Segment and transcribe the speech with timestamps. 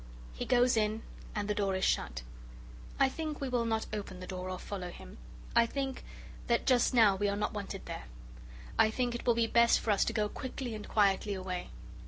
[0.33, 1.03] He goes in
[1.35, 2.23] and the door is shut.
[2.99, 5.19] I think we will not open the door or follow him.
[5.55, 6.03] I think
[6.47, 8.05] that just now we are not wanted there.
[8.79, 11.69] I think it will be best for us to go quickly and quietly away.